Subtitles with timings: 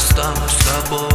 [0.00, 1.09] стану с тобой